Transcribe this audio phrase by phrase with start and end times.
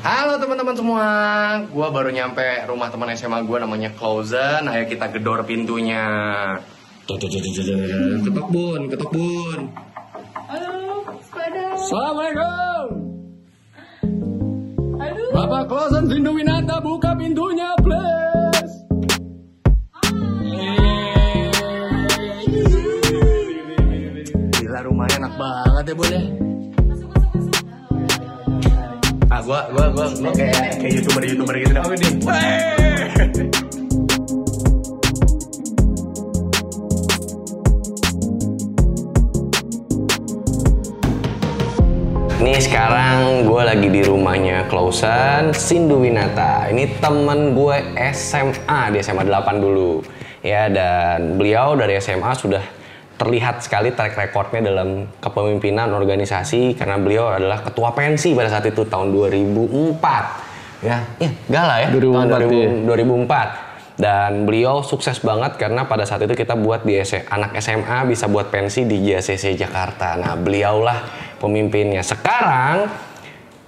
[0.00, 1.06] Halo teman-teman semua,
[1.68, 4.64] gue baru nyampe rumah teman SMA gue namanya Closen.
[4.64, 6.08] Ayo kita gedor pintunya.
[7.04, 9.68] Ketok bun, ketok bun.
[10.48, 11.76] Halo, sepeda.
[11.76, 12.84] Assalamualaikum.
[15.04, 15.24] Halo.
[15.36, 18.74] Bapak Closen Sindu Winata buka pintunya please.
[24.64, 26.39] Gila rumahnya enak banget ya bun
[29.50, 31.82] gua gua gua, gua kayak kayak youtuber youtuber gitu dah.
[42.38, 46.70] Nih sekarang gue lagi di rumahnya Klausan Sinduwinata.
[46.70, 47.76] Ini temen gue
[48.14, 49.98] SMA di SMA 8 dulu.
[50.46, 52.62] Ya dan beliau dari SMA sudah
[53.20, 58.88] terlihat sekali track recordnya dalam kepemimpinan organisasi karena beliau adalah ketua pensi pada saat itu
[58.88, 60.80] tahun 2004.
[60.80, 61.88] Ya, ya gala ya.
[61.92, 62.40] 2004 tahun
[62.88, 62.96] 2000
[63.28, 63.48] ya.
[63.60, 68.08] 2004 dan beliau sukses banget karena pada saat itu kita buat di S- anak SMA
[68.08, 70.16] bisa buat pensi di JCC Jakarta.
[70.16, 71.04] Nah, beliaulah
[71.36, 72.00] pemimpinnya.
[72.00, 72.88] Sekarang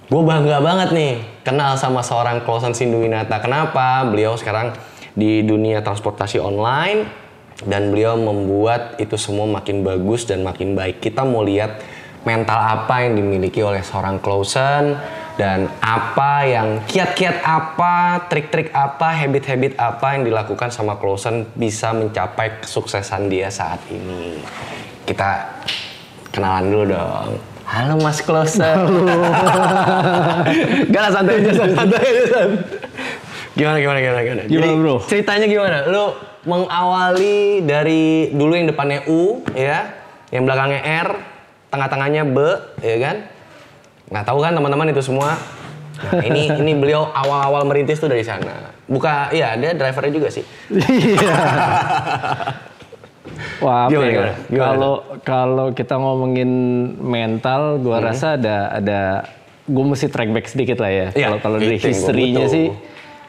[0.09, 1.13] gue bangga banget nih
[1.45, 3.37] kenal sama seorang Klausan Sinduwinata.
[3.37, 4.01] Kenapa?
[4.09, 4.73] Beliau sekarang
[5.13, 7.22] di dunia transportasi online
[7.67, 11.03] dan beliau membuat itu semua makin bagus dan makin baik.
[11.03, 11.79] Kita mau lihat
[12.23, 14.95] mental apa yang dimiliki oleh seorang Klausan
[15.33, 22.63] dan apa yang kiat-kiat apa, trik-trik apa, habit-habit apa yang dilakukan sama Klausan bisa mencapai
[22.63, 24.39] kesuksesan dia saat ini.
[25.03, 25.59] Kita
[26.31, 27.31] kenalan dulu dong.
[27.63, 28.75] Halo Mas Klausan.
[30.93, 32.41] Gak santai aja, santai aja.
[33.53, 34.43] Gimana, gimana, gimana, gimana?
[34.45, 34.95] Gimana, Jadi, bro?
[35.05, 35.77] Ceritanya gimana?
[35.89, 36.05] Lu
[36.43, 39.91] mengawali dari dulu yang depannya U, ya,
[40.29, 41.07] yang belakangnya R,
[41.69, 42.37] tengah-tengahnya B,
[42.79, 43.15] ya kan?
[44.11, 45.35] Nah, tahu kan teman-teman itu semua?
[46.03, 48.71] Nah, ini ini beliau awal-awal merintis tuh dari sana.
[48.83, 50.43] Buka, iya dia drivernya juga sih.
[50.69, 51.33] Iya.
[53.63, 54.35] Wah, apa ya?
[54.51, 56.49] Kalau kalau kita ngomongin
[56.99, 58.05] mental, gua Hmm.
[58.11, 58.99] rasa ada ada
[59.63, 61.07] gue mesti track back sedikit lah ya.
[61.15, 62.47] Iya, Kalau kalau dari gua butuh.
[62.51, 62.65] sih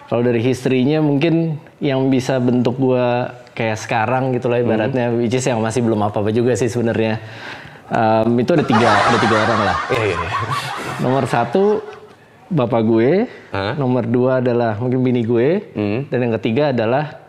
[0.06, 4.66] kalau dari history-nya mungkin yang bisa bentuk gua kayak sekarang gitu lah Hmm.
[4.66, 7.22] ibaratnya which is yang masih belum apa-apa juga sih sebenarnya.
[7.84, 9.76] Em, itu ada tiga ada tiga orang lah.
[9.92, 10.30] Iya, iya, iya.
[10.98, 11.84] Nomor satu
[12.48, 13.10] bapak gue,
[13.50, 13.76] Hah?
[13.76, 16.00] nomor dua adalah mungkin bini gue, Hmm.
[16.08, 17.20] dan yang ketiga adalah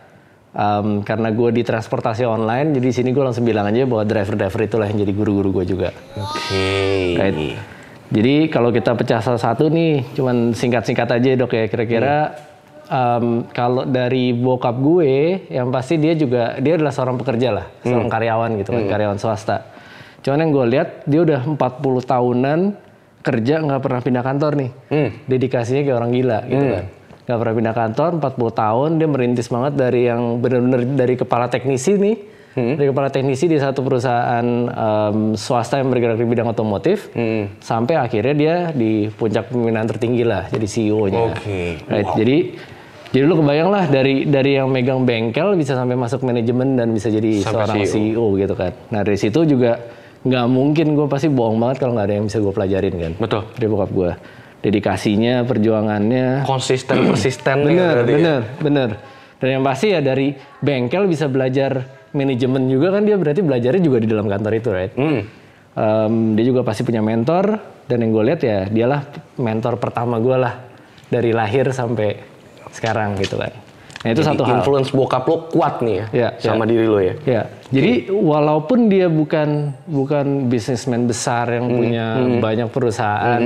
[0.51, 4.61] um, karena gue di transportasi online, jadi di sini gue langsung bilang aja bahwa driver-driver
[4.63, 5.89] itulah yang jadi guru-guru gue juga.
[6.15, 7.19] Oke.
[7.19, 7.59] Right.
[8.05, 12.37] Jadi kalau kita pecah salah satu nih, cuman singkat-singkat aja dok ya, kira-kira
[12.87, 18.09] um, kalau dari bokap gue, yang pasti dia juga dia adalah seorang pekerja lah, seorang
[18.09, 19.57] karyawan gitu kan, karyawan swasta.
[20.25, 21.57] Cuman yang gue lihat dia udah 40
[22.01, 22.59] tahunan
[23.21, 24.71] kerja nggak pernah pindah kantor nih,
[25.25, 26.85] dedikasinya kayak orang gila gitu kan.
[27.25, 31.97] Nggak pernah pindah kantor, 40 tahun dia merintis banget dari yang benar-benar dari kepala teknisi
[31.97, 32.17] nih,
[32.53, 37.09] dari kepala teknisi di satu perusahaan em, swasta yang bergerak di bidang otomotif,
[37.59, 41.21] sampai akhirnya dia di puncak pemimpinan tertinggi lah, jadi CEO-nya.
[41.33, 41.81] Oke.
[41.89, 42.37] Right, Jadi
[43.15, 47.07] jadi lu kebayang lah dari dari yang megang bengkel bisa sampai masuk manajemen dan bisa
[47.07, 47.87] jadi Sampai seorang CEO.
[47.87, 48.25] CEO.
[48.43, 48.71] gitu kan.
[48.91, 49.79] Nah dari situ juga
[50.27, 53.11] nggak mungkin gue pasti bohong banget kalau nggak ada yang bisa gue pelajarin kan.
[53.15, 53.41] Betul.
[53.55, 54.11] Dari bokap gue.
[54.67, 56.43] Dedikasinya, perjuangannya.
[56.43, 58.03] Konsisten, persisten nih Bener, ya.
[58.03, 58.89] bener, bener.
[59.39, 63.97] Dan yang pasti ya dari bengkel bisa belajar manajemen juga kan dia berarti belajarnya juga
[64.03, 64.91] di dalam kantor itu, right?
[64.99, 65.21] Hmm.
[65.75, 69.07] Em, dia juga pasti punya mentor dan yang gue lihat ya dialah
[69.39, 70.59] mentor pertama gue lah
[71.07, 72.34] dari lahir sampai
[72.75, 73.55] sekarang gitu kan.
[74.03, 74.61] Nah itu Jadi satu hal.
[74.61, 77.15] influence bokap lo kuat nih ya, Iya, sama diri lo ya.
[77.25, 77.41] Ya,
[77.73, 82.05] jadi walaupun dia bukan bukan bisnismen besar yang Hmm, punya
[82.37, 83.41] banyak perusahaan,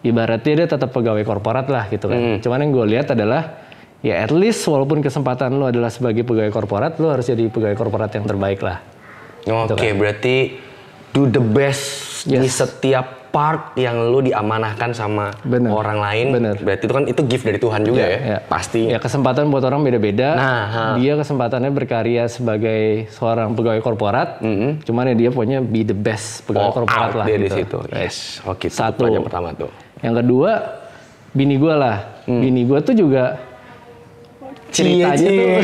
[0.00, 2.14] ibaratnya dia tetap pegawai korporat lah gitu kan.
[2.14, 2.38] Hmm.
[2.38, 3.58] Cuman yang gue lihat adalah
[4.04, 8.14] ya at least walaupun kesempatan lu adalah sebagai pegawai korporat, lu harus jadi pegawai korporat
[8.14, 8.78] yang terbaik lah.
[9.46, 10.62] Oke, berarti
[11.10, 15.72] do the best di setiap part yang lu diamanahkan sama Bener.
[15.72, 16.26] orang lain.
[16.32, 16.56] Bener.
[16.60, 18.18] Berarti itu kan itu gift dari Tuhan juga ya.
[18.18, 18.38] Ya.
[18.46, 18.88] Pasti.
[18.88, 20.28] Ya kesempatan buat orang beda-beda.
[20.34, 20.84] Nah, ha.
[20.96, 24.40] dia kesempatannya berkarya sebagai seorang pegawai korporat.
[24.86, 27.26] Cuman ya dia punya be the best pegawai All korporat out lah.
[27.26, 27.56] dia di gitu.
[27.62, 27.78] situ.
[27.92, 28.40] Yes.
[28.46, 29.04] Oke, itu Satu.
[29.04, 29.70] pelajaran pertama tuh.
[30.00, 30.50] Yang kedua,
[31.36, 31.96] bini gue lah.
[32.26, 32.42] Hmm.
[32.42, 33.38] Bini gue tuh juga
[34.72, 35.56] ceritanya tuh.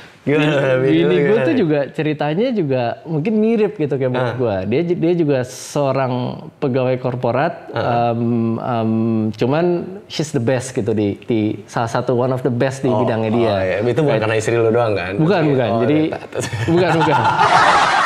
[0.20, 0.76] Gimana?
[0.84, 4.16] Bini gue tuh juga ceritanya juga mungkin mirip gitu kayak Ah.
[4.20, 4.56] bokap gue.
[4.68, 6.12] Dia dia juga seorang
[6.60, 8.92] pegawai korporat, um, um,
[9.32, 9.64] cuman
[10.12, 13.48] she's the best gitu di, di salah satu one of the best di bidangnya dia.
[13.48, 13.76] Oh, iya.
[13.80, 15.16] Itu bukan karena istri lu doang kan?
[15.16, 15.68] Bukan, bukan.
[15.72, 16.20] Oh, Jadi iya.
[16.68, 17.16] bukan, bukan.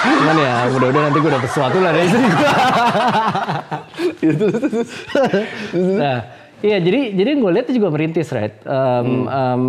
[0.05, 2.49] Cuman ya mudah-mudahan nanti gue dapet sesuatu lah dari istri gue.
[5.99, 6.19] nah,
[6.65, 8.57] iya jadi jadi gue lihat juga merintis, right?
[8.65, 9.65] Um, um,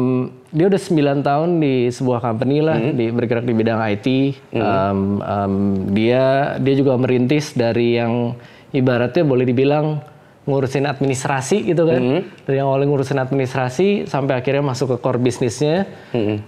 [0.55, 4.07] dia udah 9 tahun di sebuah company lah, di, bergerak di bidang IT.
[4.55, 5.53] Um, um,
[5.91, 8.39] dia dia juga merintis dari yang
[8.71, 9.99] ibaratnya boleh dibilang
[10.45, 12.01] ngurusin administrasi gitu kan.
[12.45, 15.89] Dari yang awalnya ngurusin administrasi sampai akhirnya masuk ke core bisnisnya,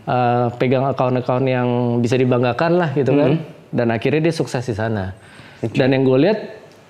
[0.08, 1.68] uh, pegang account-account yang
[2.00, 3.42] bisa dibanggakan lah gitu kan.
[3.68, 5.12] Dan akhirnya dia sukses di sana.
[5.74, 6.40] Dan yang gue lihat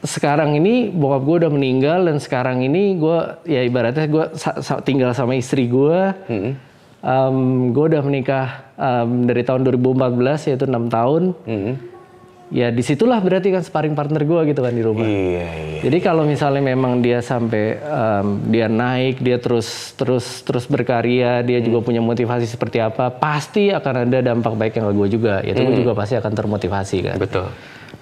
[0.03, 4.81] sekarang ini bokap gue udah meninggal dan sekarang ini gue ya ibaratnya gue sa- sa-
[4.81, 5.99] tinggal sama istri gue.
[6.97, 11.33] Um, gue udah menikah um, dari tahun 2014 yaitu enam tahun.
[12.47, 15.03] Ya di situlah berarti kan sparring partner gue gitu kan di rumah.
[15.03, 15.79] Iya, iya.
[15.83, 21.59] Jadi kalau misalnya memang dia sampai um, dia naik, dia terus terus terus berkarya, dia
[21.59, 25.35] juga punya motivasi seperti apa, pasti akan ada dampak baik yang ke gue juga.
[25.43, 27.15] Yaitu gue juga pasti akan termotivasi kan.
[27.19, 27.51] Betul.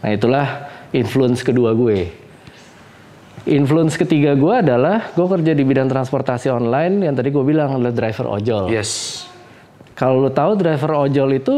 [0.06, 0.48] Nah itulah
[0.95, 2.07] influence kedua gue.
[3.45, 7.94] Influence ketiga gue adalah gue kerja di bidang transportasi online yang tadi gue bilang adalah
[7.94, 8.71] driver ojol.
[8.71, 9.21] Yes.
[9.94, 11.56] Kalau lo tahu driver ojol itu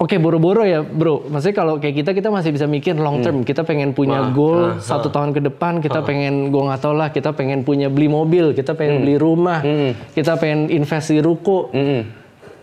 [0.00, 3.68] Oke boro-boro ya bro, maksudnya kalau kayak kita kita masih bisa mikir long term, kita
[3.68, 7.68] pengen punya goal satu tahun ke depan, kita pengen gue nggak tau lah, kita pengen
[7.68, 9.60] punya beli mobil, kita pengen beli rumah,
[10.16, 11.68] kita pengen invest di ruko,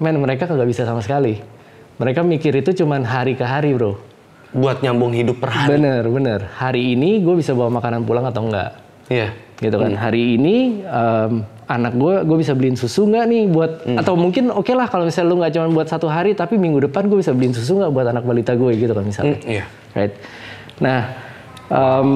[0.01, 1.37] men mereka kagak bisa sama sekali.
[2.01, 4.01] Mereka mikir itu cuman hari ke hari bro.
[4.57, 5.77] Buat nyambung hidup per hari.
[5.77, 8.73] Bener bener, hari ini gue bisa bawa makanan pulang atau enggak,
[9.05, 9.29] Iya.
[9.61, 9.93] gitu kan.
[9.93, 13.71] Hari ini em, anak gue gue bisa beliin susu nggak nih buat
[14.01, 17.05] atau mungkin oke lah kalau misalnya lu nggak cuma buat satu hari tapi minggu depan
[17.05, 19.65] gue bisa beliin susu nggak buat anak balita gue gitu kan misalnya Iya.
[19.91, 20.13] right
[20.79, 21.11] nah
[21.67, 22.09] em,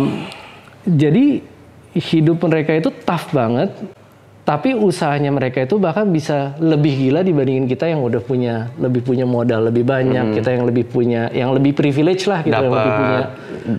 [0.88, 1.43] jadi
[1.91, 3.75] hidup mereka itu tough banget
[4.41, 9.21] tapi usahanya mereka itu bahkan bisa lebih gila dibandingin kita yang udah punya lebih punya
[9.23, 12.97] modal lebih banyak kita yang lebih punya yang lebih privilege lah gitu yang lebih Dapat
[12.97, 13.21] punya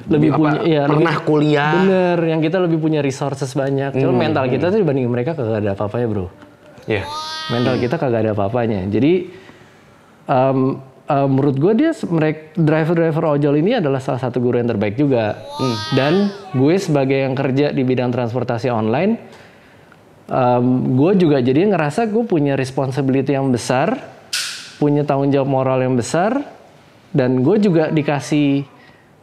[0.06, 1.72] lebih apa, punya ya lebih- pernah kuliah.
[1.74, 3.90] bener yang kita lebih punya resources banyak.
[3.98, 6.26] Cuma mental kita tuh dibanding mereka kagak ada apa-apanya bro.
[6.86, 7.02] Iya.
[7.50, 8.86] mental kita kagak ada apa-apanya.
[8.86, 9.12] Jadi
[10.24, 10.58] em,
[11.04, 15.34] em, menurut gue dia mereka driver-driver ojol ini adalah salah satu guru yang terbaik juga.
[15.90, 19.18] Dan gue sebagai yang kerja di bidang transportasi online
[20.32, 24.00] em, gue juga jadi ngerasa gue punya responsibility yang besar
[24.80, 26.42] punya tanggung jawab moral yang besar
[27.12, 28.64] dan gue juga dikasih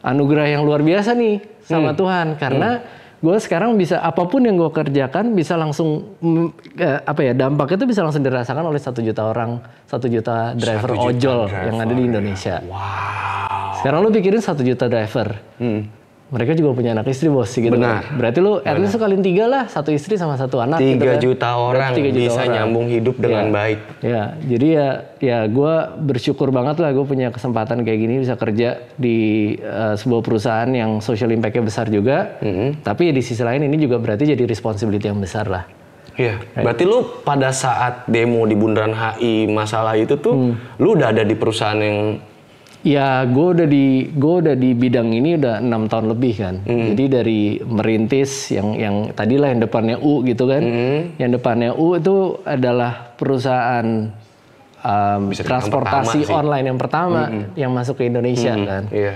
[0.06, 2.80] anugerah yang luar biasa nih sama Tuhan karena
[3.20, 6.48] gue sekarang bisa apa pun yang gue kerjakan bisa langsung mm,
[6.80, 9.60] eh, apa ya dampaknya itu bisa langsung dirasakan oleh satu juta orang
[9.92, 12.56] satu juta driver juta ojol driver, yang ada di Indonesia.
[12.64, 13.76] Wow.
[13.84, 15.36] Sekarang lu pikirin satu juta driver.
[16.30, 17.76] Mereka juga punya anak istri bos gitu Hmm.
[17.76, 18.06] Benar.
[18.06, 18.14] kan.
[18.16, 20.78] Berarti lu at least kalian tiga lah, satu istri sama satu anak.
[20.78, 21.20] gitu Tiga kan.
[21.20, 22.54] juta Berarti orang tiga juta bisa orang.
[22.54, 23.52] nyambung hidup dengan Ya.
[23.52, 23.80] baik.
[24.00, 24.88] Ya, jadi ya
[25.20, 29.18] ya gue bersyukur banget lah gue punya kesempatan kayak gini bisa kerja di
[29.58, 32.38] uh, sebuah perusahaan yang social impact-nya besar juga.
[32.40, 32.70] Mm-hmm.
[32.80, 35.66] Tapi di sisi lain ini juga berarti jadi responsibility yang besar lah.
[36.14, 36.36] Iya.
[36.54, 41.32] Berarti lu pada saat demo di Bundaran HI masalah itu tuh, lu udah ada di
[41.32, 42.20] perusahaan yang
[42.80, 46.56] Ya, gue udah di gue udah di bidang ini udah enam tahun lebih kan.
[46.64, 50.64] Jadi dari merintis yang yang tadi lah yang depannya U gitu kan.
[51.20, 53.84] Yang depannya U itu adalah perusahaan
[54.80, 56.34] um, Bisa transportasi pertama sih.
[56.34, 57.22] online yang pertama
[57.54, 58.88] yang masuk ke Indonesia kan.
[58.90, 59.14] Iya.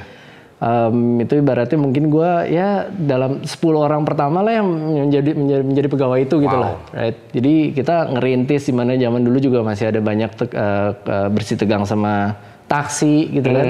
[0.60, 4.68] Um, itu ibaratnya mungkin gue ya dalam 10 orang pertama lah yang
[5.12, 6.64] menjadi menjadi, menjadi pegawai itu gitu Wow.
[6.64, 7.20] lah, right?
[7.32, 11.60] Jadi kita ngerintis di mana zaman dulu juga masih ada banyak te- eh, eh, bersih
[11.60, 12.40] tegang sama
[12.74, 13.68] taksi gitu kan,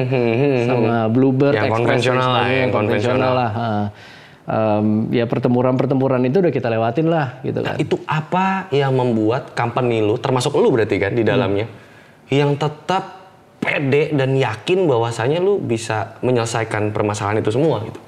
[0.63, 3.31] sama Bluebird, Yang konvensional lah, yang konvensional.
[3.35, 3.51] lah.
[4.43, 7.79] Um, ya pertempuran-pertempuran itu udah kita lewatin lah gitu kan.
[7.79, 11.67] Itu apa yang membuat company lu, termasuk lu berarti kan di dalamnya,
[12.27, 13.23] yang tetap
[13.63, 17.99] pede dan yakin bahwasanya lu bisa menyelesaikan permasalahan itu semua gitu?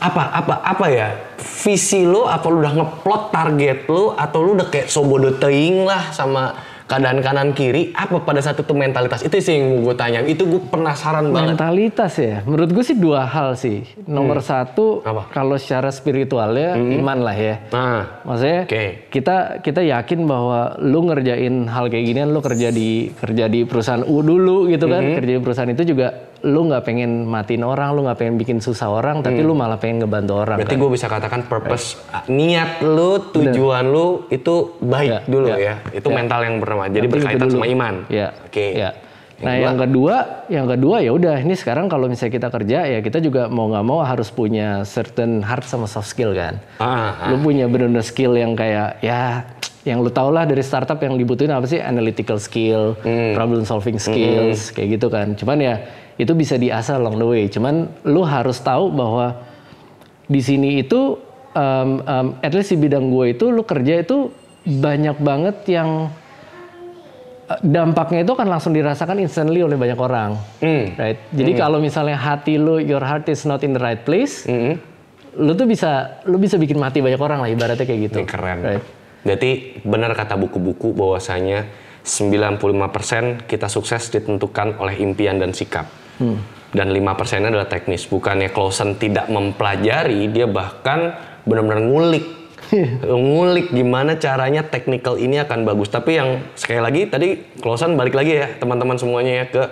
[0.00, 1.12] Apa apa apa ya?
[1.36, 6.08] Visi lu apa lu udah ngeplot target lu atau lu udah kayak sobodo teing lah
[6.16, 6.56] sama
[6.90, 10.58] keadaan kanan kiri apa pada saat itu mentalitas itu sih yang gue tanya itu gue
[10.66, 13.86] penasaran banget Mentalitas ya, menurut gue sih dua hal sih.
[14.04, 15.06] Nomor satu, Hmm.
[15.06, 15.22] Apa?
[15.30, 17.54] kalau secara spiritualnya iman lah ya.
[17.70, 19.06] nah Maksudnya Oke.
[19.06, 24.02] kita kita yakin bahwa lu ngerjain hal kayak ginian lu kerja di kerja di perusahaan
[24.02, 24.98] U dulu gitu kan.
[25.00, 25.14] Hmm.
[25.14, 28.88] Kerja di perusahaan itu juga lu nggak pengen matiin orang, lu nggak pengen bikin susah
[28.88, 30.56] orang, tapi lu malah pengen ngebantu orang.
[30.56, 30.64] Hmm.
[30.64, 30.82] Berarti kan.
[30.82, 35.74] gue bisa katakan purpose niat lu, tujuan lu itu baik Ya, dulu ya, ya.
[35.90, 36.14] Itu ya.
[36.16, 36.84] mental yang pertama.
[36.86, 37.94] Jadi itu berkaitan sama iman.
[38.08, 38.28] Ya.
[38.46, 38.66] Oke.
[38.72, 38.90] ya.
[39.40, 43.24] Nah yang kedua, yang kedua ya udah ini sekarang kalau misalnya kita kerja ya kita
[43.24, 46.60] juga mau nggak mau harus punya certain hard sama soft skill kan.
[46.76, 49.48] Ah, Lu punya bener-bener skill yang kayak ya
[49.80, 53.32] yang lu tau lah dari startup yang dibutuhin apa sih analytical skill, Hmm.
[53.32, 55.32] problem solving skills kayak gitu kan.
[55.32, 55.74] Cuman ya
[56.16, 57.44] itu bisa diasah along the way.
[57.46, 59.36] Cuman lu harus tahu bahwa
[60.30, 61.18] di sini itu
[61.54, 64.30] um, um, at least di bidang gue itu lu kerja itu
[64.66, 66.10] banyak banget yang
[67.50, 70.38] uh, dampaknya itu akan langsung dirasakan instantly oleh banyak orang.
[70.62, 70.94] Hmm.
[70.94, 71.18] Right.
[71.34, 74.78] Jadi kalau misalnya hati lu your heart is not in the right place, Hmm.
[75.34, 78.18] lu tuh bisa lu bisa bikin mati banyak orang lah ibaratnya kayak gitu.
[78.22, 78.58] Ini keren.
[78.62, 78.84] Right.
[79.20, 79.50] Berarti
[79.84, 81.68] benar kata buku-buku bahwasanya
[82.04, 85.86] 95% kita sukses ditentukan oleh impian dan sikap.
[86.70, 88.06] Dan 5% adalah teknis.
[88.06, 92.26] Bukannya Clausen tidak mempelajari, dia bahkan benar-benar ngulik.
[93.26, 95.90] ngulik gimana caranya technical ini akan bagus.
[95.90, 99.62] Tapi yang sekali lagi tadi Clausen balik lagi ya teman-teman semuanya ya ke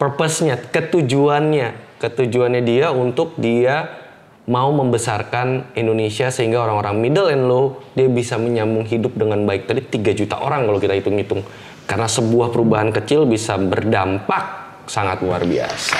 [0.00, 1.92] purpose-nya, ketujuannya.
[2.00, 4.00] Ketujuannya dia untuk dia
[4.48, 9.70] mau membesarkan Indonesia sehingga orang-orang middle and low dia bisa menyambung hidup dengan baik.
[9.70, 11.46] Tadi 3 juta orang kalau kita hitung-hitung.
[11.90, 15.98] Karena sebuah perubahan kecil bisa berdampak sangat luar biasa.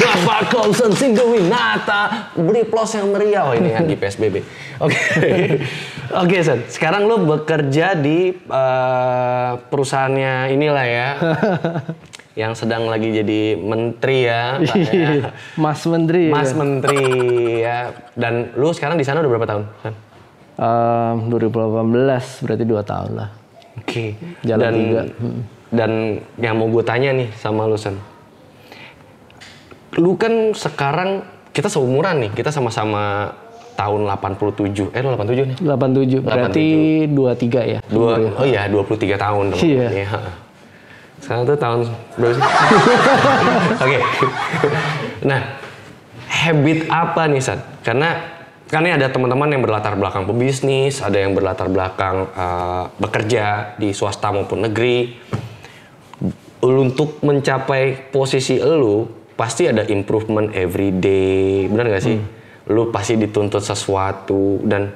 [0.00, 4.36] Bapak Klausen Singgowinata beri plus yang meriah oh, ini lagi PSBB.
[4.80, 5.00] Oke.
[6.24, 6.68] Oke, Sen.
[6.68, 11.08] Sekarang lu bekerja di eh, perusahaannya inilah ya.
[12.40, 15.34] yang sedang lagi jadi menteri ya, Pak, ya.
[15.60, 16.24] Mas Menteri.
[16.32, 16.56] Mas ya.
[16.56, 17.04] Menteri
[17.60, 17.78] ya.
[18.16, 19.64] Dan lu sekarang di sana udah berapa tahun?
[20.60, 23.39] Um, 2018 berarti dua tahun lah.
[23.80, 24.14] Oke.
[24.44, 25.02] Jalan dan, tiga.
[25.70, 25.90] Dan
[26.36, 27.96] yang mau gue tanya nih sama lu San.
[29.98, 33.34] Lu kan sekarang kita seumuran nih, kita sama-sama
[33.74, 34.92] tahun 87.
[34.92, 35.56] Eh lu 87 nih.
[35.64, 36.66] 87 berarti
[37.08, 37.78] 23 ya.
[37.88, 39.60] Dua, oh iya 23 tahun dong.
[39.64, 40.06] Iya.
[41.20, 41.78] Sekarang tuh tahun
[42.16, 42.42] berapa sih?
[43.84, 43.98] Oke.
[45.24, 45.40] Nah,
[46.28, 47.60] habit apa nih San?
[47.84, 48.39] Karena
[48.70, 53.90] kan ini ada teman-teman yang berlatar belakang pebisnis, ada yang berlatar belakang eh, bekerja di
[53.90, 55.18] swasta maupun negeri.
[56.60, 61.66] Untuk mencapai posisi elu, pasti ada improvement every day.
[61.66, 62.20] Benar gak sih?
[62.68, 64.92] Lu pasti dituntut sesuatu dan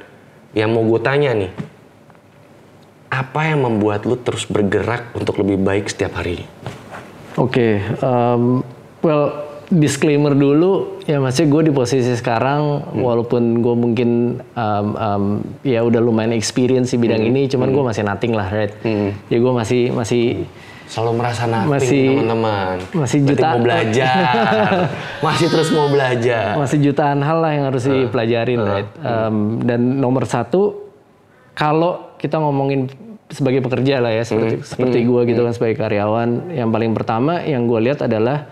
[0.53, 1.51] yang mau gue tanya nih,
[3.11, 6.45] apa yang membuat lu terus bergerak untuk lebih baik setiap hari?
[7.35, 8.63] Oke, um,
[9.03, 14.11] well disclaimer dulu ya masih gue di posisi sekarang walaupun gue mungkin
[14.53, 15.25] um, um,
[15.61, 18.73] ya udah lumayan experience di bidang ini, cuman gue masih nothing lah, right?
[19.27, 20.45] Ya gue masih masih
[20.85, 22.77] Selalu merasa nothing Masih- teman-teman.
[22.93, 24.21] masih Berarti juta- mau belajar.
[25.25, 26.61] Masih terus mau belajar.
[26.61, 28.89] masih jutaan hal lah yang harus dipelajarin, right?
[29.01, 30.93] Um, dan nomor satu,
[31.57, 32.93] kalau kita ngomongin
[33.33, 37.65] sebagai pekerja lah ya, seperti seperti gue gitu kan sebagai karyawan, yang paling pertama yang
[37.65, 38.45] gue lihat adalah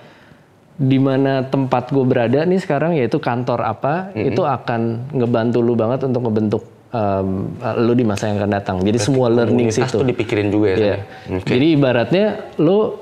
[0.82, 6.02] di mana tempat gue berada nih sekarang yaitu kantor apa, itu akan ngebantu lu banget
[6.02, 8.76] untuk ngebentuk um, lu di masa yang akan datang.
[8.82, 10.02] Jadi semua learning situ.
[10.02, 10.76] tuh dipikirin juga ya.
[10.76, 10.96] Ya?
[11.30, 11.54] Oke.
[11.54, 12.26] Jadi ibaratnya
[12.58, 12.98] lo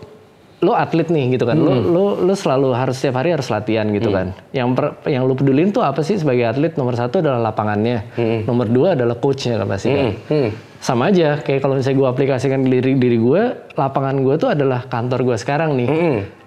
[0.61, 1.57] lo atlet nih gitu kan.
[1.57, 4.37] Lo lo lo selalu harus setiap hari harus latihan gitu kan.
[4.53, 6.77] Yang per- yang lo pedulin tuh apa sih sebagai atlet?
[6.77, 8.13] Nomor satu adalah lapangannya.
[8.45, 10.13] Nomor dua adalah coachnya kan pasti kan.
[10.29, 10.51] Hmm.
[10.81, 13.43] Sama aja kayak kalau misalnya gue aplikasikan di diri diri gue,
[13.77, 15.89] lapangan gue tuh adalah kantor gue sekarang nih.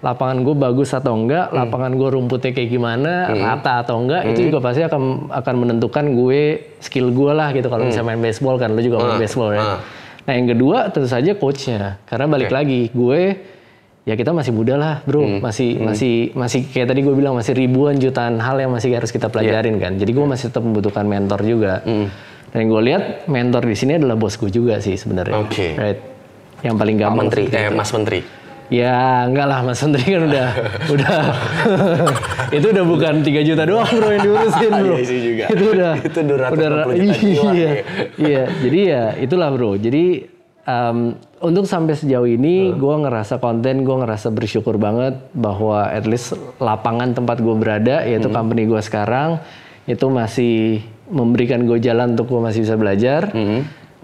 [0.02, 4.58] Lapangan gue bagus atau enggak, lapangan gue rumputnya kayak gimana, rata atau enggak, itu juga
[4.58, 6.42] pasti akan akan menentukan gue
[6.82, 7.70] skill gue lah gitu.
[7.70, 9.62] Kalau misalnya main baseball kan, lo juga main baseball ya.
[9.62, 9.78] ah.
[10.24, 13.20] Nah yang kedua tentu saja coachnya, karena balik lagi gue
[14.02, 17.96] ya kita masih muda lah bro, masih masih masih kayak tadi gue bilang masih ribuan
[17.96, 19.94] jutaan hal yang masih harus kita pelajarin kan.
[19.94, 21.86] Jadi gue masih tetap membutuhkan mentor juga.
[22.54, 25.42] Dan yang gue lihat mentor di sini adalah bos gue juga sih sebenarnya.
[25.42, 25.74] Oke.
[25.74, 25.98] Right.
[26.62, 27.26] Yang paling gampang.
[27.26, 27.74] Menteri, eh.
[27.74, 28.20] Mas Menteri.
[28.70, 30.48] Ya enggak lah Mas Menteri kan udah
[30.94, 31.16] udah
[32.56, 34.94] itu udah bukan 3 juta doang bro yang diurusin bro.
[35.02, 35.44] Iya juga.
[35.50, 36.46] Itu udah Itu 240 juta
[36.94, 37.50] iya, Iya.
[37.50, 37.70] ya.
[38.22, 39.74] Iya, jadi ya itulah bro.
[39.74, 40.04] Jadi
[40.64, 40.98] em,
[41.42, 47.18] untuk sampai sejauh ini gue ngerasa konten, gue ngerasa bersyukur banget bahwa at least lapangan
[47.18, 49.42] tempat gue berada yaitu company gue sekarang
[49.84, 53.32] itu masih memberikan gue jalan untuk gue masih bisa belajar.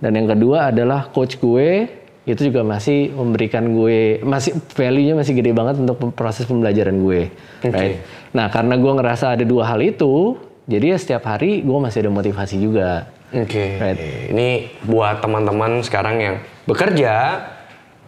[0.00, 5.56] Dan yang kedua adalah coach gue itu juga masih memberikan gue masih value-nya masih gede
[5.56, 7.32] banget untuk proses pembelajaran gue.
[7.64, 8.04] Right?
[8.30, 10.38] Nah, karena gue ngerasa ada dua hal itu,
[10.68, 13.10] jadi ya setiap hari gue masih ada motivasi juga.
[13.34, 13.80] Oke.
[13.80, 14.30] Right.
[14.30, 14.48] Ini
[14.86, 16.36] buat teman-teman sekarang yang
[16.68, 17.14] bekerja,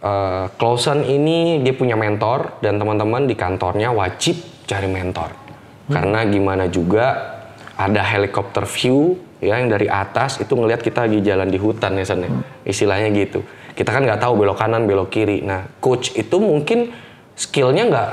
[0.03, 5.35] eh Clausen ini dia punya mentor dan teman-teman di kantornya wajib cari mentor.
[5.91, 7.42] Karena gimana juga
[7.79, 12.05] ada helikopter view ya yang dari atas itu ngelihat kita lagi jalan di hutan ya
[12.07, 12.31] San, ya.
[12.63, 13.43] Istilahnya gitu.
[13.73, 15.41] Kita kan nggak tahu belok kanan belok kiri.
[15.43, 16.93] Nah, coach itu mungkin
[17.35, 18.11] skillnya nggak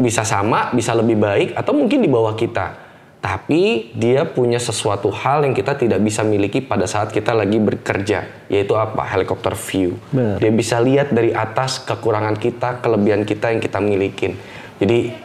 [0.00, 2.84] bisa sama, bisa lebih baik atau mungkin di bawah kita.
[3.24, 8.28] tapi dia punya sesuatu hal yang kita tidak bisa miliki pada saat kita lagi bekerja,
[8.52, 9.00] yaitu apa?
[9.00, 9.96] Helikopter view.
[10.12, 10.36] Benar.
[10.44, 14.36] Dia bisa lihat dari atas kekurangan kita, kelebihan kita yang kita milikin.
[14.76, 15.16] Jadi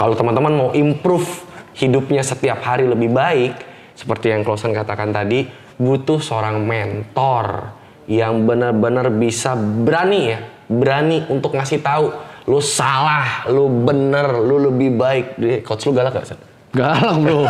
[0.00, 1.43] kalau teman-teman mau improve
[1.74, 3.52] hidupnya setiap hari lebih baik,
[3.94, 5.46] seperti yang Klausen katakan tadi,
[5.78, 7.74] butuh seorang mentor
[8.06, 10.38] yang benar-benar bisa berani ya,
[10.70, 12.10] berani untuk ngasih tahu
[12.44, 15.26] lu salah, lu bener, lu lebih baik.
[15.64, 16.26] Coach lu galak gak?
[16.28, 16.38] Sen?
[16.74, 17.46] Galak bro.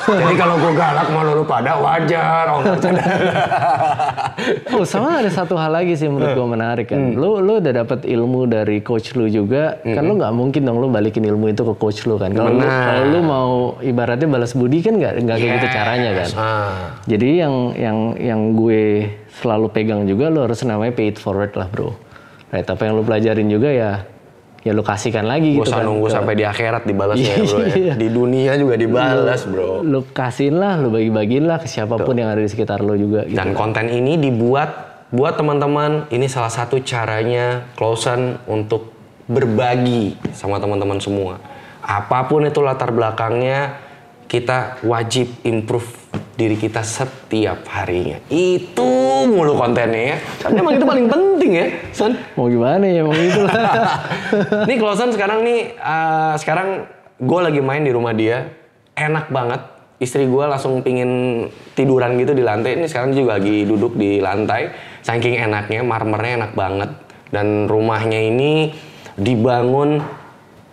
[0.00, 2.48] Jadi kalau gue galak malu lu pada wajar.
[2.64, 3.04] Bercanda.
[4.76, 7.14] Oh sama ada satu hal lagi sih menurut gue menarik kan.
[7.14, 10.88] Lu lu udah dapat ilmu dari coach lu juga, kan lu nggak mungkin dong lu
[10.88, 12.32] balikin ilmu itu ke coach lu kan.
[12.32, 13.50] Kalau lu, kalau lu mau
[13.82, 16.28] ibaratnya balas budi kan nggak nggak kayak gitu caranya kan.
[16.38, 16.74] Ah.
[17.04, 21.68] Jadi yang yang yang gue selalu pegang juga lu harus namanya pay it forward lah
[21.68, 21.92] bro.
[22.50, 24.02] Right, apa yang lu pelajarin juga ya
[24.60, 25.88] ya lu kasihkan lagi Gue gitu usah kan.
[25.88, 27.74] nunggu sampai di akhirat dibalas ya bro ya.
[27.74, 27.94] Iya.
[27.96, 29.80] Di dunia juga dibalas bro.
[29.80, 33.24] Lu kasihin lah, lu bagi-bagiin lah ke siapa pun yang ada di sekitar lu juga
[33.24, 33.36] gitu.
[33.36, 34.70] Dan konten ini dibuat
[35.10, 36.08] buat teman-teman.
[36.12, 38.92] Ini salah satu caranya Klausen untuk
[39.30, 41.40] berbagi sama teman-teman semua.
[41.80, 43.80] Apa pun itu latar belakangnya,
[44.28, 45.99] kita wajib improve
[46.40, 48.16] diri kita setiap harinya.
[48.32, 48.88] Itu
[49.28, 50.18] mulu kontennya ya.
[50.40, 52.16] Karena emang itu paling penting ya, Son.
[52.40, 54.00] Mau gimana ya, mau gitu lah.
[54.68, 56.88] nih Klausen sekarang nih, eh, sekarang
[57.20, 58.48] gue lagi main di rumah dia,
[58.96, 59.60] enak banget.
[60.00, 61.44] Istri gue langsung pingin
[61.76, 62.80] tiduran gitu di lantai.
[62.80, 64.72] Ini sekarang juga lagi duduk di lantai.
[65.04, 66.90] Saking enaknya, marmernya enak banget.
[67.28, 68.72] Dan rumahnya ini
[69.20, 70.00] dibangun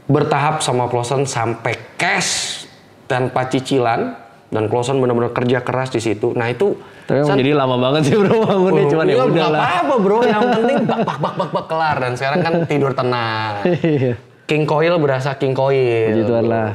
[0.08, 2.64] bertahap sama Klausen sampai cash
[3.12, 4.27] tanpa cicilan.
[4.48, 6.32] Dan Klausen benar-benar kerja keras di situ.
[6.32, 9.60] Nah itu Tapi jadi lama banget sih bro bangunnya cuman ya Iya, udah lah.
[9.60, 13.64] apa-apa bro, yang penting bak bak bak bak bak kelar dan sekarang kan tidur tenang.
[14.48, 16.24] King Coil berasa King Coil.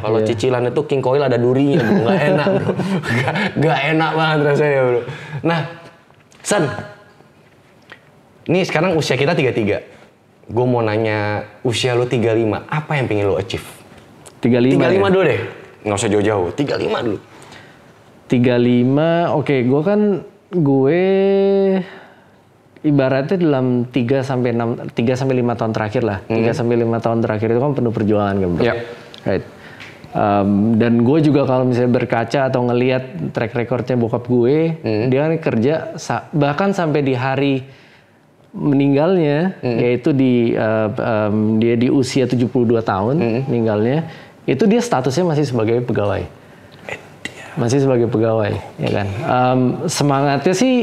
[0.05, 0.27] Kalau iya.
[0.29, 2.67] cicilan itu King Coil ada durinya bro, enak bro.
[3.65, 5.01] Nggak enak banget rasanya bro.
[5.41, 5.61] Nah,
[6.45, 6.69] San,
[8.53, 10.53] ini sekarang usia kita 33.
[10.53, 13.65] Gue mau nanya usia lu 35, apa yang pengen lu achieve?
[14.45, 15.09] 35 35 ya?
[15.09, 15.41] dulu deh,
[15.87, 17.19] nggak usah jauh-jauh, 35 dulu.
[18.33, 20.01] 35, oke gue kan
[20.53, 21.01] gue
[22.83, 26.19] ibaratnya dalam 3 sampai 6 3 sampai 5 tahun terakhir lah.
[26.27, 28.65] 3 sampai 5 tahun terakhir itu kan penuh perjuangan kan, Bro.
[28.65, 28.75] Iya.
[29.23, 29.45] Right.
[30.13, 34.77] Um, dan gue juga kalau misalnya berkaca atau ngelihat track recordnya bokap gue,
[35.09, 37.65] dia kan kerja sa- bahkan sampai di hari
[38.53, 42.53] meninggalnya, yaitu di uh, um, dia di usia 72
[42.83, 43.15] tahun
[43.49, 44.05] meninggalnya,
[44.45, 46.29] itu dia statusnya masih sebagai pegawai
[47.55, 50.75] masih sebagai pegawai ya kan Em, semangatnya sih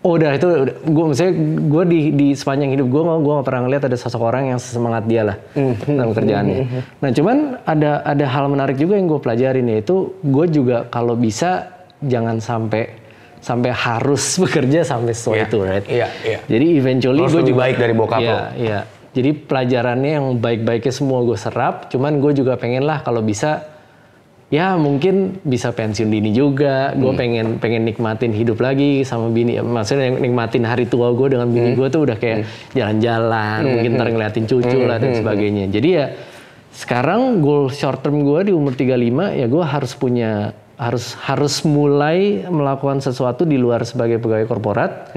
[0.00, 0.48] oh, udah itu
[0.86, 1.32] gue maksudnya
[1.66, 5.04] gue di di sepanjang hidup gue gue gak pernah ngeliat ada sosok orang yang semangat
[5.04, 5.36] dia lah
[5.82, 6.56] dalam kerjaannya
[7.00, 11.74] nah cuman ada ada hal menarik juga yang gue pelajarin yaitu gue juga kalau bisa
[12.04, 12.86] jangan sampai
[13.40, 16.38] sampai harus bekerja sampai sesuai Iya, itu right iya, iya.
[16.46, 18.38] jadi eventually gue juga baik dari bokap Iya, lo.
[18.58, 18.80] Iya.
[19.16, 21.88] Jadi pelajarannya yang baik-baiknya semua gue serap.
[21.88, 23.64] Cuman gue juga pengen lah kalau bisa
[24.46, 26.94] ya mungkin bisa pensiun dini juga.
[26.94, 27.18] Gue Hmm.
[27.18, 29.58] pengen pengen nikmatin hidup lagi sama bini.
[29.58, 31.78] Maksudnya nikmatin hari tua gue dengan bini Hmm.
[31.78, 35.04] gue tuh udah kayak jalan-jalan, mungkin ntar ngeliatin cucu lah Hmm.
[35.06, 35.64] dan sebagainya.
[35.68, 36.06] Jadi ya
[36.70, 42.44] sekarang goal short term gue di umur 35 ya gue harus punya harus harus mulai
[42.44, 45.08] melakukan sesuatu di luar sebagai pegawai korporat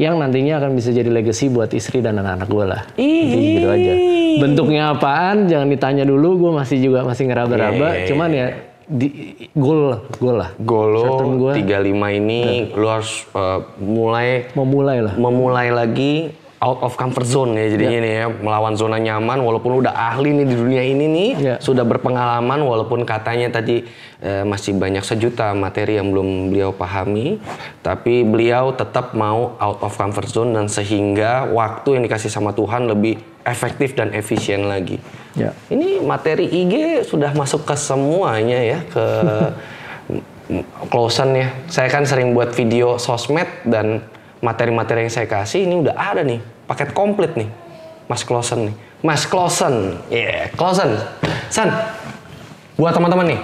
[0.00, 2.82] yang nantinya akan bisa jadi legacy buat istri dan anak-anak gue lah.
[2.96, 3.92] Intinya gitu aja.
[4.40, 7.86] Bentuknya apaan jangan ditanya dulu, gue masih juga masih ngeraba-raba.
[7.92, 8.46] Iya, iya, Cuman ya
[8.88, 9.08] di
[9.52, 10.50] goal goal lah.
[10.56, 11.02] Goal lo
[11.36, 11.52] gua.
[11.52, 12.40] 35 ini
[12.72, 15.14] lu harus uh, mulai Mau mulai lah.
[15.20, 19.96] memulai lagi out of comfort zone ya jadinya nih ya melawan zona nyaman walaupun udah
[19.96, 21.56] ahli nih di dunia ini nih Iya.
[21.56, 23.88] sudah berpengalaman walaupun katanya tadi
[24.20, 27.40] eh, masih banyak sejuta materi yang belum beliau pahami
[27.80, 32.84] tapi beliau tetap mau out of comfort zone dan sehingga waktu yang dikasih sama Tuhan
[32.92, 35.00] lebih efektif dan efisien lagi.
[35.32, 35.56] Ya.
[35.72, 39.04] Ini materi IG sudah masuk ke semuanya ya ke
[40.92, 41.48] closen ya.
[41.72, 44.04] Saya kan sering buat video sosmed dan
[44.40, 47.48] materi-materi yang saya kasih ini udah ada nih, paket komplit nih.
[48.10, 48.76] Mas Closen nih.
[49.06, 50.02] Mas Closen.
[50.10, 50.98] Iya, Closen.
[51.46, 51.70] San.
[52.74, 53.40] Buat teman-teman nih.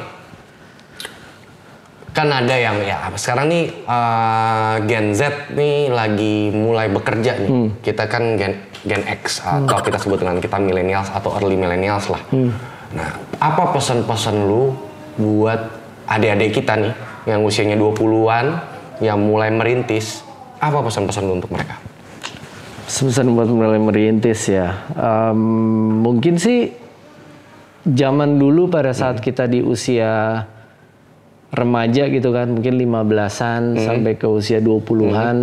[2.11, 7.79] Kan ada yang ya sekarang nih eh, Gen Z nih lagi mulai bekerja nih.
[7.79, 12.23] Kita kan Gen Gen X atau kita sebut dengan kita millennials atau early millennials lah.
[12.97, 14.75] Nah, apa pesan-pesan lu
[15.15, 15.61] buat
[16.11, 16.93] adik-adik kita nih
[17.29, 18.47] yang usianya 20-an
[18.99, 20.26] yang mulai merintis?
[20.66, 21.79] Apa pesan-pesan lu untuk mereka?
[22.87, 24.83] Pesan buat mulai merintis ya.
[24.94, 25.38] Em,
[26.02, 26.74] mungkin sih
[27.87, 30.42] zaman dulu pada saat kita di usia
[31.55, 35.37] remaja gitu kan, mungkin 15-an sampai ke usia 20-an.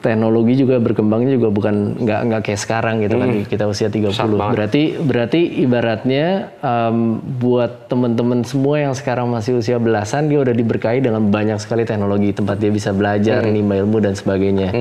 [0.00, 4.16] Teknologi juga berkembangnya juga bukan nggak nggak kayak sekarang gitu kan kita usia 30.
[4.16, 4.54] banget.
[4.56, 11.04] Berarti berarti ibaratnya em, buat teman-teman semua yang sekarang masih usia belasan dia udah diberkahi
[11.04, 14.72] dengan banyak sekali teknologi tempat dia bisa belajar, menimba ilmu dan sebagainya.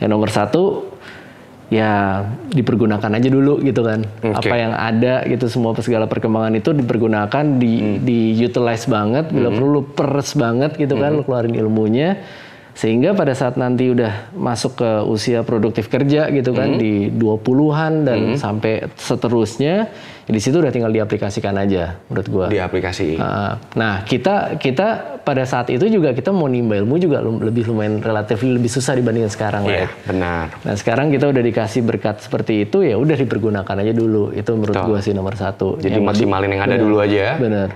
[0.00, 0.94] Yang nomor satu
[1.72, 2.22] ya
[2.52, 4.04] dipergunakan aja dulu gitu kan.
[4.20, 4.48] Oke.
[4.48, 9.68] Apa yang ada gitu semua segala perkembangan itu dipergunakan di di utilize banget bila perlu
[9.80, 12.20] lu peres banget gitu kan lu keluarin ilmunya
[12.74, 18.18] sehingga pada saat nanti udah masuk ke usia produktif kerja gitu kan di 20-an dan
[18.34, 19.86] sampai seterusnya
[20.24, 22.46] di situ udah tinggal diaplikasikan aja menurut gua.
[22.48, 23.14] di aplikasi.
[23.14, 28.00] Uh, Nah, kita kita pada saat itu juga kita mau nimba ilmu juga lebih lumayan
[28.00, 29.88] relatif lebih susah dibandingkan sekarang lah Iya, ya.
[30.04, 30.46] benar.
[30.60, 34.32] Nah, sekarang kita udah dikasih berkat seperti itu ya udah dipergunakan aja dulu.
[34.32, 34.88] Itu menurut Betul.
[34.88, 35.76] gua sih nomor satu.
[35.76, 37.36] Jadi Yang maksimalin yang ada dulu aja.
[37.36, 37.68] Bener.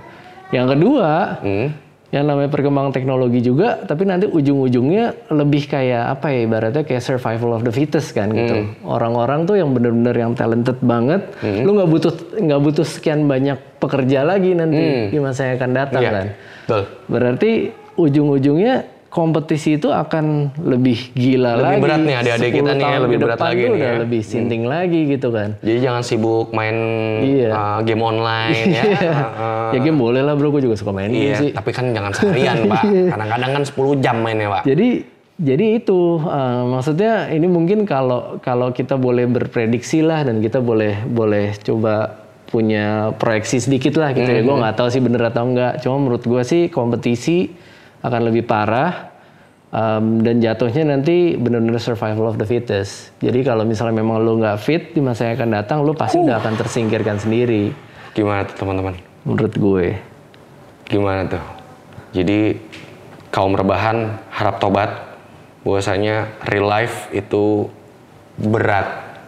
[0.49, 1.09] Yang kedua,
[1.39, 1.67] Hmm.
[2.09, 7.53] Yang namanya perkembangan teknologi juga, tapi nanti ujung-ujungnya lebih kayak apa ya, ibaratnya kayak survival
[7.53, 8.65] of the fittest kan gitu.
[8.65, 8.73] Hmm.
[8.81, 14.25] Orang-orang tuh yang bener-bener yang talented banget, lu nggak butuh nggak butuh sekian banyak pekerja
[14.25, 16.09] lagi nanti di masa yang akan datang Hmm.
[16.09, 16.17] Iya.
[16.17, 16.27] kan.
[16.65, 16.81] Betul.
[17.09, 17.51] Berarti
[17.93, 18.75] ujung-ujungnya
[19.09, 21.81] kompetisi itu akan lebih gila Lebih lagi.
[21.81, 23.99] berat nih adik-adik 10 kita nih ya, lebih berat lagi nih udah ya.
[24.05, 25.49] lebih sinting lagi gitu kan.
[25.65, 26.77] Jadi jangan sibuk main
[27.19, 27.49] Iya.
[27.51, 28.83] uh, game online ya.
[29.39, 31.49] Uh, ya game boleh lah bro, gue juga suka main game iya, sih.
[31.55, 32.81] tapi kan jangan seharian, Pak.
[32.85, 34.63] Kadang-kadang kan 10 jam mainnya, Pak.
[34.67, 34.89] Jadi
[35.39, 40.99] jadi itu uh, maksudnya ini mungkin kalau kalau kita boleh berprediksi lah dan kita boleh
[41.07, 42.19] boleh coba
[42.51, 44.43] punya proyeksi sedikit lah gitu ya.
[44.43, 45.79] Gue nggak tahu sih bener atau enggak.
[45.79, 47.55] Cuma menurut gue sih kompetisi
[47.99, 49.11] akan lebih parah
[49.73, 53.13] um, dan jatuhnya nanti benar-benar survival of the fittest.
[53.21, 56.39] Jadi kalau misalnya memang lu nggak fit di masa yang akan datang, lu pasti udah
[56.41, 57.73] akan tersingkirkan sendiri.
[58.13, 58.95] Gimana tuh, teman-teman?
[59.27, 59.87] Menurut gue.
[60.89, 61.43] Gimana tuh?
[62.15, 62.57] Jadi
[63.29, 64.91] kaum rebahan harap tobat.
[65.61, 67.67] Bahwasanya real life itu
[68.39, 69.19] berat.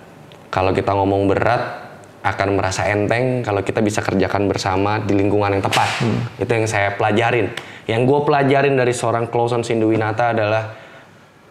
[0.49, 1.80] Kalau kita ngomong berat
[2.21, 5.89] akan merasa enteng kalau kita bisa kerjakan bersama di lingkungan yang tepat.
[6.37, 7.49] Itu yang saya pelajarin.
[7.89, 10.63] Yang gue pelajarin dari seorang Clausen Sinduwinata adalah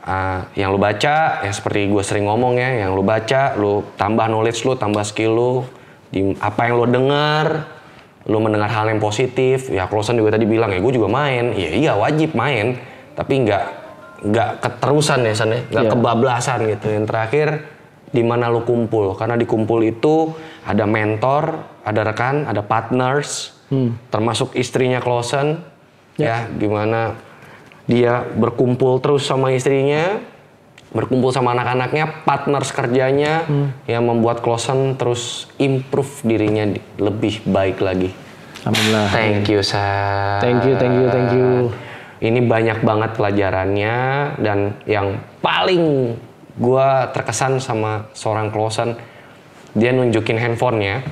[0.06, 4.30] ah, yang lu baca, yang seperti gue sering ngomong ya, yang lu baca, lu tambah
[4.30, 5.52] knowledge lu, tambah skill lu,
[6.14, 7.66] di apa yang lu dengar,
[8.28, 11.70] lu mendengar hal yang positif ya Clausen juga tadi bilang ya gue juga main iya
[11.72, 12.76] iya wajib main
[13.16, 13.64] tapi nggak
[14.28, 15.92] nggak keterusan ya San ya nggak Iya.
[15.96, 17.64] kebablasan gitu yang terakhir
[18.10, 23.54] di mana lu kumpul karena di kumpul itu ada mentor ada rekan ada partners
[24.10, 25.62] termasuk istrinya Clausen
[26.16, 27.14] ya gimana
[27.86, 30.18] dia berkumpul terus sama istrinya
[30.90, 33.46] berkumpul sama anak-anaknya, partners kerjanya
[33.86, 38.10] yang membuat Clausen terus improve dirinya di- lebih baik lagi.
[38.66, 39.06] Alhamdulillah.
[39.14, 39.86] Thank you, Sa.
[40.42, 41.48] Thank you, thank you, thank you.
[42.18, 43.96] Ini banyak banget pelajarannya
[44.42, 46.14] dan yang paling
[46.58, 48.96] gua terkesan sama seorang Clausen,
[49.76, 51.06] dia nunjukin handphonenya,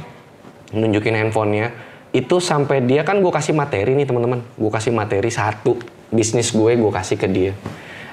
[0.75, 1.71] nunjukin handphonenya,
[2.11, 5.77] itu sampai dia kan gue kasih materi nih teman-teman, gue kasih materi satu
[6.09, 7.53] bisnis gue gue kasih ke dia.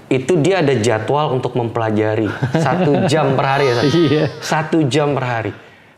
[0.06, 3.74] Itu dia ada jadwal untuk mempelajari satu jam per hari ya?
[3.82, 4.24] Iya.
[4.44, 5.52] satu jam per hari.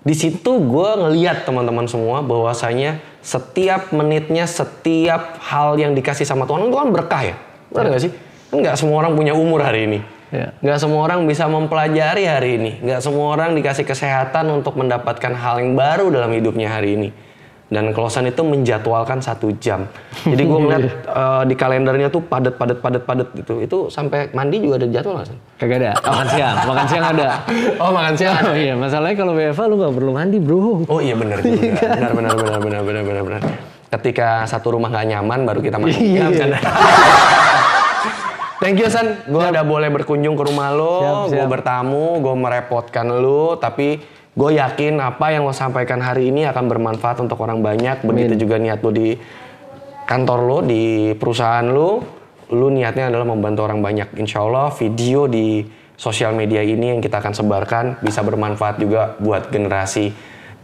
[0.07, 6.71] Di situ gue ngeliat teman-teman semua bahwasanya setiap menitnya, setiap hal yang dikasih sama Tuhan
[6.71, 7.35] itu kan berkah ya,
[7.67, 8.11] benar nggak sih?
[8.47, 9.99] Kan nggak semua orang punya umur hari ini.
[10.27, 10.51] Ya.
[10.59, 12.71] Nggak semua orang bisa mempelajari hari ini.
[12.83, 17.09] Nggak semua orang dikasih kesehatan untuk mendapatkan hal yang baru dalam hidupnya hari ini.
[17.67, 19.91] Dan Klausan itu menjadwalkan satu jam.
[20.23, 23.59] Jadi gue ngeliat eh, di kalendernya tuh padat, padat, padat, padat gitu.
[23.59, 25.59] Itu sampai mandi juga ada jadwal nggak?
[25.59, 25.91] Kagak ada.
[25.99, 27.27] Makan siang, makan siang ada.
[27.83, 28.35] Oh makan siang.
[28.47, 30.87] Oh iya, masalahnya kalau WFA lu nggak perlu mandi bro.
[30.87, 31.87] Oh iya benar juga.
[31.91, 33.41] Benar benar benar benar benar benar benar.
[33.87, 36.19] Ketika satu rumah nggak nyaman baru kita mandi.
[36.19, 36.27] Iya.
[38.57, 43.53] Thank you San, gue udah boleh berkunjung ke rumah lo, gue bertamu, gue merepotkan lo,
[43.61, 44.01] tapi
[44.33, 48.01] gue yakin apa yang lo sampaikan hari ini akan bermanfaat untuk orang banyak.
[48.01, 49.13] Begitu juga niat lo di
[50.09, 52.01] kantor lo, di perusahaan lo,
[52.49, 54.17] lo niatnya adalah membantu orang banyak.
[54.17, 55.61] Insya Allah video di
[55.93, 60.13] sosial media ini yang kita akan sebarkan bisa bermanfaat juga buat generasi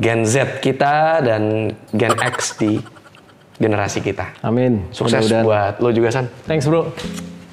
[0.01, 2.81] Gen Z kita dan Gen X di
[3.61, 4.33] generasi kita.
[4.41, 4.89] Amin.
[4.89, 5.45] Sukses Mudah-mudahan.
[5.45, 6.25] buat lo juga San.
[6.49, 6.89] Thanks bro.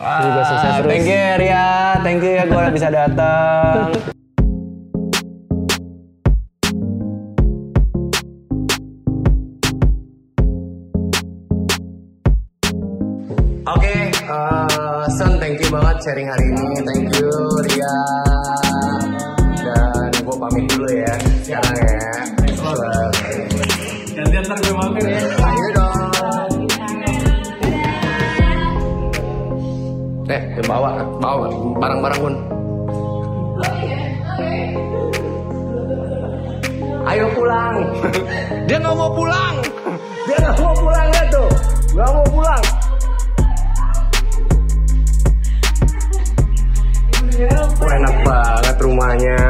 [0.00, 0.88] Lu juga sukses terus.
[0.88, 3.92] Thank you Ria, thank you ya gue bisa datang.
[13.68, 16.80] Oke, eh, Son, thank you banget sharing hari ini.
[16.80, 17.28] Thank you,
[17.68, 17.96] Ria.
[19.60, 21.12] Dan gue pamit dulu ya,
[21.44, 22.12] sekarang ya.
[22.56, 23.40] Bye.
[24.40, 25.29] ntar gue mampir ya.
[30.60, 30.92] Dia bawa,
[31.24, 31.48] bawa
[31.80, 32.34] barang-barang pun.
[37.08, 37.76] Ayo pulang.
[38.68, 39.56] Dia nggak mau pulang.
[40.28, 41.48] Dia nggak mau pulang ya tuh.
[41.96, 42.64] Nggak mau pulang.
[47.80, 49.40] Wah, enak banget rumahnya.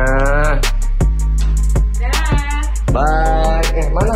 [2.94, 3.66] Bye.
[3.74, 4.14] Eh, mana?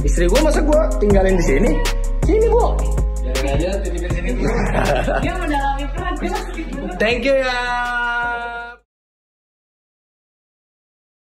[0.00, 1.70] Istri gua masa gua tinggalin di sini?
[2.24, 2.72] Sini, Bu.
[3.20, 3.98] Jangan aja sini
[4.38, 4.54] dulu.
[5.24, 5.81] Dia mendalami
[6.98, 8.11] Thank you ya.